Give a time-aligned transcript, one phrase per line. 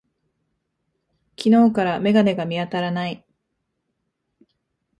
[1.37, 3.23] 昨日から眼鏡が見当たらない。